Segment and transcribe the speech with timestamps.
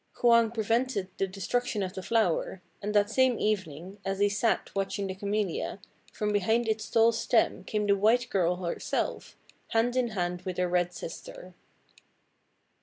[0.19, 5.05] Hwang prevented the destruction of the flower; and that same evening, as he sat watching
[5.05, 5.77] the Camellia,
[6.11, 9.37] from behind its tall stem came the white girl herself,
[9.67, 11.53] hand in hand with her red sister.